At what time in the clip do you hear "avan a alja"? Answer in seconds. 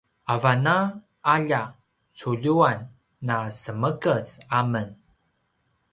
0.33-1.61